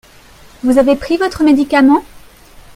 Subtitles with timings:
[0.63, 2.03] Vous avez pris votre médicament?